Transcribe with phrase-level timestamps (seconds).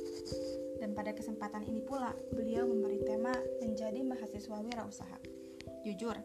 [0.79, 5.19] dan pada kesempatan ini pula, beliau memberi tema menjadi mahasiswa wirausaha.
[5.83, 6.15] Jujur,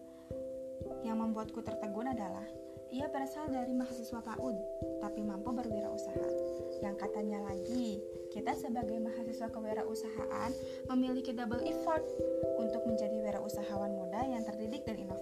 [1.03, 2.47] yang membuatku tertegun adalah
[2.95, 4.57] ia berasal dari mahasiswa PAUD,
[5.03, 6.31] tapi mampu berwirausaha.
[6.79, 7.99] Yang katanya lagi,
[8.31, 10.51] kita sebagai mahasiswa kewirausahaan
[10.95, 12.07] memiliki double effort
[12.55, 15.20] untuk menjadi wirausahawan muda yang terdidik dan inovatif.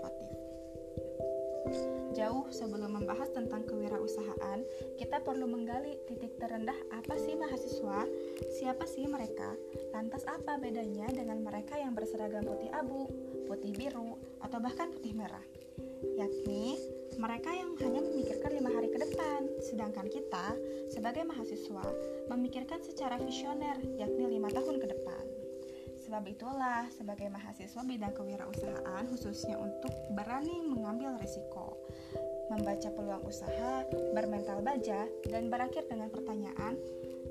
[2.58, 4.66] Sebelum membahas tentang kewirausahaan,
[4.98, 8.02] kita perlu menggali titik terendah apa sih mahasiswa,
[8.58, 9.54] siapa sih mereka,
[9.94, 13.06] lantas apa bedanya dengan mereka yang berseragam putih abu,
[13.46, 15.46] putih biru, atau bahkan putih merah.
[16.18, 16.74] Yakni
[17.14, 20.50] mereka yang hanya memikirkan lima hari ke depan, sedangkan kita
[20.90, 21.86] sebagai mahasiswa
[22.26, 25.24] memikirkan secara visioner, yakni lima tahun ke depan.
[26.08, 31.76] Sebab itulah, sebagai mahasiswa bidang kewirausahaan, khususnya untuk berani mengambil risiko,
[32.48, 33.84] membaca peluang usaha,
[34.16, 36.76] bermental baja, dan berakhir dengan pertanyaan,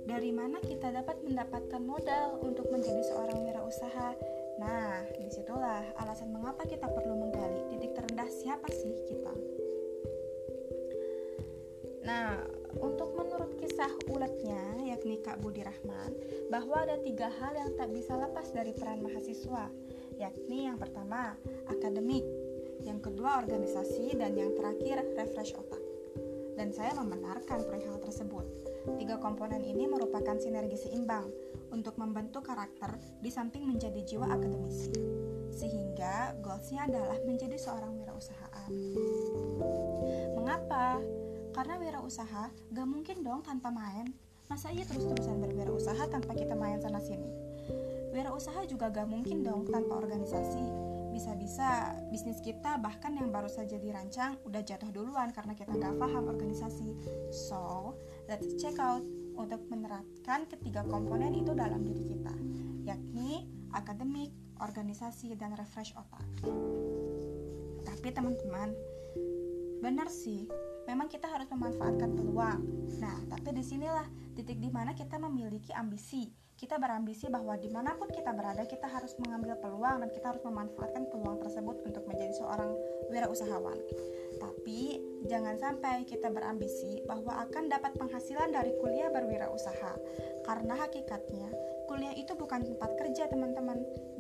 [0.08, 4.16] dari mana kita dapat mendapatkan modal untuk menjadi seorang wirausaha?
[4.58, 9.34] Nah, di situlah alasan mengapa kita perlu menggali titik terendah siapa sih kita.
[12.08, 12.40] Nah,
[12.80, 16.16] untuk menurut kisah uletnya, yakni Kak Budi Rahman,
[16.48, 19.68] bahwa ada tiga hal yang tak bisa lepas dari peran mahasiswa,
[20.16, 21.36] yakni yang pertama,
[21.68, 22.23] akademik,
[22.86, 25.81] yang kedua organisasi, dan yang terakhir refresh otak.
[26.58, 28.45] Dan saya membenarkan perihal tersebut.
[28.97, 31.30] Tiga komponen ini merupakan sinergi seimbang
[31.70, 34.89] untuk membentuk karakter di samping menjadi jiwa akademisi.
[35.54, 38.71] Sehingga goalsnya adalah menjadi seorang wirausahaan.
[40.33, 40.98] Mengapa?
[41.54, 44.14] Karena wirausaha gak mungkin dong tanpa main.
[44.48, 47.27] Masa iya terus-terusan berwirausaha tanpa kita main sana-sini?
[48.15, 50.86] Wirausaha juga gak mungkin dong tanpa organisasi.
[51.17, 56.30] Bisa-bisa bisnis kita bahkan yang baru saja dirancang udah jatuh duluan karena kita gak paham
[56.30, 56.94] organisasi.
[57.33, 57.98] So,
[58.30, 59.02] let's check out
[59.33, 62.38] untuk menerapkan ketiga komponen itu dalam diri kita,
[62.86, 64.30] yakni akademik,
[64.61, 66.22] organisasi, dan refresh otak.
[67.82, 68.77] Tapi teman-teman,
[69.82, 70.45] benar sih
[70.87, 72.64] memang kita harus memanfaatkan peluang.
[73.03, 76.31] Nah, tapi di sinilah titik di mana kita memiliki ambisi.
[76.58, 80.42] Kita berambisi bahwa di mana pun kita berada, kita harus mengambil peluang dan kita harus
[80.42, 82.73] memanfaatkan peluang tersebut untuk menjadi seorang
[83.14, 83.77] wirausahawan.
[84.42, 84.97] Tapi
[85.30, 89.93] jangan sampai kita berambisi bahwa akan dapat penghasilan dari kuliah berwirausaha,
[90.47, 91.52] karena hakikatnya
[91.86, 93.67] kuliah itu bukan tempat kerja teman-teman.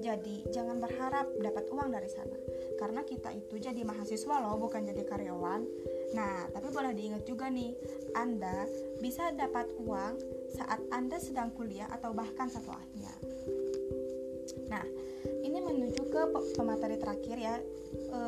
[0.07, 2.39] Jadi jangan berharap dapat uang dari sana,
[2.79, 5.67] karena kita itu jadi mahasiswa loh, bukan jadi karyawan.
[6.15, 7.75] Nah, tapi boleh diingat juga nih,
[8.15, 8.63] Anda
[9.03, 10.15] bisa dapat uang
[10.55, 13.11] saat Anda sedang kuliah atau bahkan setelahnya.
[14.71, 14.87] Nah,
[15.43, 16.21] ini menuju ke
[16.55, 17.59] pemateri terakhir ya.
[17.91, 18.19] E,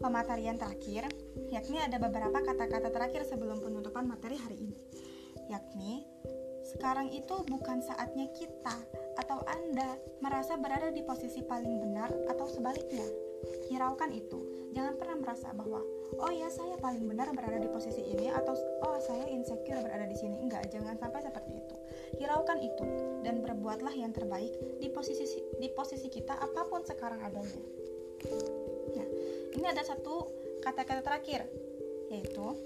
[0.00, 1.12] pematerian terakhir,
[1.52, 4.80] yakni ada beberapa kata-kata terakhir sebelum penutupan materi hari ini.
[5.52, 6.08] Yakni,
[6.64, 8.76] sekarang itu bukan saatnya kita
[9.18, 13.06] atau Anda merasa berada di posisi paling benar atau sebaliknya.
[13.72, 14.70] Hiraukan itu.
[14.76, 15.80] Jangan pernah merasa bahwa
[16.18, 20.16] oh ya saya paling benar berada di posisi ini atau oh saya insecure berada di
[20.18, 21.76] sini enggak jangan sampai seperti itu
[22.18, 22.84] hiraukan itu
[23.22, 24.50] dan berbuatlah yang terbaik
[24.82, 27.62] di posisi di posisi kita apa pun sekarang adanya
[28.92, 29.06] ya
[29.54, 30.28] ini ada satu
[30.60, 31.46] kata-kata terakhir
[32.10, 32.58] yaitu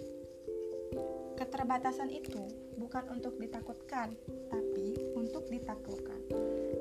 [1.44, 2.48] keterbatasan itu
[2.80, 4.16] bukan untuk ditakutkan
[4.48, 6.20] tapi untuk ditaklukkan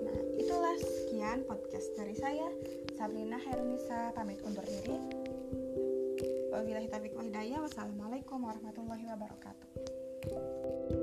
[0.07, 2.47] nah itulah sekian podcast dari saya
[2.95, 5.23] Sabrina Herunisa pamit undur diri
[6.53, 7.65] Wabillahi taufiq wa hidayah.
[7.65, 11.02] Wassalamualaikum warahmatullahi wabarakatuh.